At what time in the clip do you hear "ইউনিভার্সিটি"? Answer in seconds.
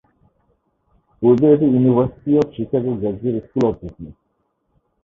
1.67-2.31